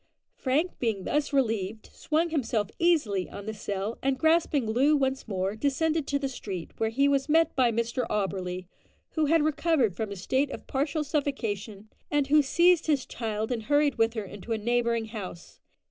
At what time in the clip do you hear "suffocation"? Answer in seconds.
11.03-11.87